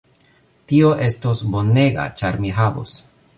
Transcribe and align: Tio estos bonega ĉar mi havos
Tio 0.71 0.89
estos 1.09 1.43
bonega 1.57 2.07
ĉar 2.23 2.41
mi 2.47 2.55
havos 2.63 2.97